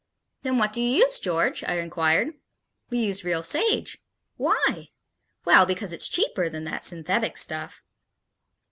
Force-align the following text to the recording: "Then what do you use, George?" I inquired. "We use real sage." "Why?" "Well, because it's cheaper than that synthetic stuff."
"Then 0.41 0.57
what 0.57 0.73
do 0.73 0.81
you 0.81 1.03
use, 1.05 1.19
George?" 1.19 1.63
I 1.63 1.75
inquired. 1.77 2.29
"We 2.89 2.97
use 3.05 3.23
real 3.23 3.43
sage." 3.43 3.99
"Why?" 4.35 4.89
"Well, 5.45 5.67
because 5.67 5.93
it's 5.93 6.07
cheaper 6.09 6.49
than 6.49 6.63
that 6.63 6.83
synthetic 6.83 7.37
stuff." 7.37 7.83